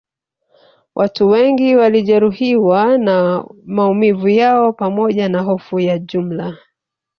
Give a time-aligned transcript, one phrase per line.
[0.95, 6.57] Watu wengi walijeruhiwa na maumivu yao pamoja na hofu ya jumla